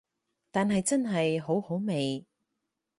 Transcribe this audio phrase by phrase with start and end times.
[0.49, 2.25] 但係真係好好味